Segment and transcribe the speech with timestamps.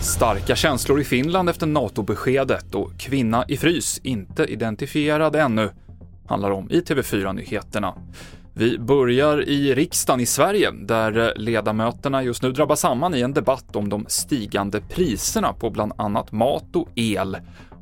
[0.00, 5.70] Starka känslor i Finland efter NATO-beskedet och kvinna i frys, inte identifierad ännu,
[6.26, 7.94] handlar om i TV4-nyheterna.
[8.54, 13.76] Vi börjar i riksdagen i Sverige, där ledamöterna just nu drabbar samman i en debatt
[13.76, 17.36] om de stigande priserna på bland annat mat och el.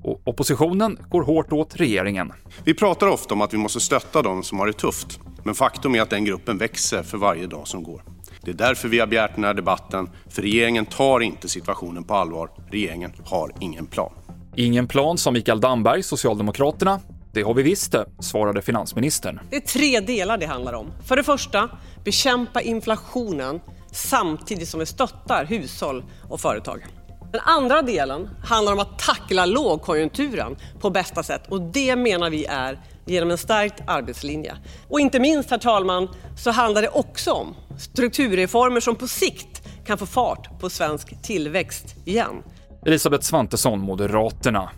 [0.07, 2.33] Och oppositionen går hårt åt regeringen.
[2.65, 5.95] Vi pratar ofta om att vi måste stötta de som har det tufft, men faktum
[5.95, 8.03] är att den gruppen växer för varje dag som går.
[8.43, 12.15] Det är därför vi har begärt den här debatten, för regeringen tar inte situationen på
[12.15, 12.51] allvar.
[12.71, 14.13] Regeringen har ingen plan.
[14.57, 17.01] Ingen plan, sa Mikael Damberg, Socialdemokraterna.
[17.33, 19.41] Det har vi visst det, svarade finansministern.
[19.51, 20.87] Det är tre delar det handlar om.
[21.09, 21.71] För det första,
[22.05, 23.61] bekämpa inflationen
[23.93, 26.87] samtidigt som vi stöttar hushåll och företag.
[27.33, 32.45] Den andra delen handlar om att tackla lågkonjunkturen på bästa sätt och det menar vi
[32.45, 34.57] är genom en stärkt arbetslinje.
[34.89, 36.09] Och inte minst, herr talman,
[36.39, 41.95] så handlar det också om strukturreformer som på sikt kan få fart på svensk tillväxt
[42.05, 42.43] igen.
[42.87, 44.71] Elisabeth Svantesson, Moderaterna.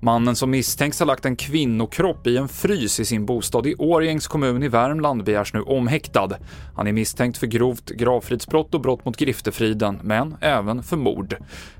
[0.00, 4.26] Mannen som misstänks ha lagt en kvinnokropp i en frys i sin bostad i Årjängs
[4.26, 6.30] kommun i Värmland begärs nu omhäktad.
[6.76, 11.36] Han är misstänkt för grovt gravfridsbrott och brott mot griftefriden, men även för mord.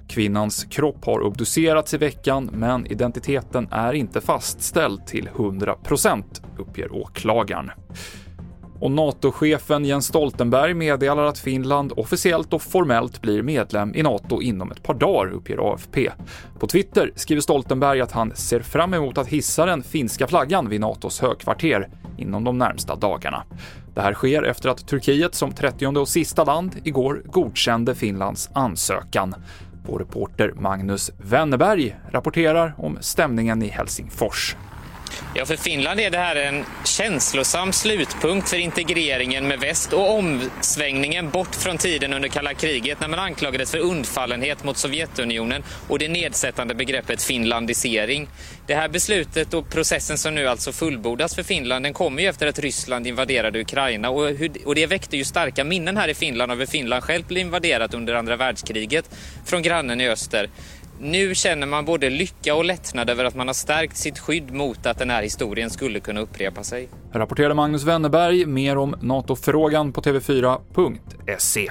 [0.09, 6.25] Kvinnans kropp har obducerats i veckan, men identiteten är inte fastställd till 100%
[6.59, 7.71] uppger åklagaren.
[8.85, 14.71] Och NATO-chefen Jens Stoltenberg meddelar att Finland officiellt och formellt blir medlem i NATO inom
[14.71, 16.11] ett par dagar, uppger AFP.
[16.59, 20.81] På Twitter skriver Stoltenberg att han ser fram emot att hissa den finska flaggan vid
[20.81, 23.45] NATOs högkvarter inom de närmsta dagarna.
[23.95, 29.35] Det här sker efter att Turkiet som 30 och sista land igår godkände Finlands ansökan.
[29.87, 34.57] Vår reporter Magnus Wennerberg rapporterar om stämningen i Helsingfors.
[35.37, 41.31] Ja, för Finland är det här en känslosam slutpunkt för integreringen med väst och omsvängningen
[41.31, 46.09] bort från tiden under kalla kriget när man anklagades för undfallenhet mot Sovjetunionen och det
[46.09, 48.29] nedsättande begreppet finlandisering.
[48.67, 52.47] Det här beslutet och processen som nu alltså fullbordas för Finland, den kommer ju efter
[52.47, 54.31] att Ryssland invaderade Ukraina och,
[54.65, 57.95] och det väckte ju starka minnen här i Finland av hur Finland själv blev invaderat
[57.95, 59.11] under andra världskriget
[59.45, 60.49] från grannen i öster.
[61.01, 64.87] Nu känner man både lycka och lättnad över att man har stärkt sitt skydd mot
[64.87, 66.89] att den här historien skulle kunna upprepa sig.
[67.13, 68.47] Rapporterade Magnus Wennerberg.
[68.47, 71.71] Mer om NATO-frågan på tv4.se.